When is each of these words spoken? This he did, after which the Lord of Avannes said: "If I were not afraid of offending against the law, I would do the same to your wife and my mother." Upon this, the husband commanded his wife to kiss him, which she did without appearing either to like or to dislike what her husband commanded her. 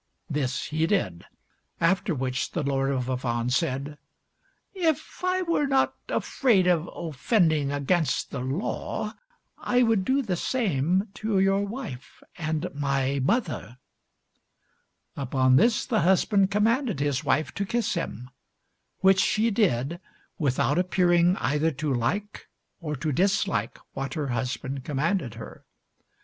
This 0.27 0.65
he 0.69 0.87
did, 0.87 1.25
after 1.79 2.15
which 2.15 2.53
the 2.53 2.63
Lord 2.63 2.89
of 2.89 3.07
Avannes 3.07 3.55
said: 3.55 3.99
"If 4.73 5.23
I 5.23 5.43
were 5.43 5.67
not 5.67 5.93
afraid 6.09 6.65
of 6.65 6.89
offending 6.95 7.71
against 7.71 8.31
the 8.31 8.39
law, 8.39 9.13
I 9.59 9.83
would 9.83 10.03
do 10.03 10.23
the 10.23 10.35
same 10.35 11.09
to 11.21 11.37
your 11.37 11.61
wife 11.63 12.23
and 12.35 12.73
my 12.73 13.19
mother." 13.23 13.77
Upon 15.15 15.57
this, 15.57 15.85
the 15.85 15.99
husband 16.01 16.49
commanded 16.49 16.99
his 16.99 17.23
wife 17.23 17.53
to 17.53 17.63
kiss 17.63 17.93
him, 17.93 18.31
which 19.01 19.19
she 19.19 19.51
did 19.51 19.99
without 20.39 20.79
appearing 20.79 21.37
either 21.37 21.69
to 21.73 21.93
like 21.93 22.47
or 22.79 22.95
to 22.95 23.11
dislike 23.11 23.77
what 23.93 24.15
her 24.15 24.29
husband 24.29 24.83
commanded 24.83 25.35
her. 25.35 25.63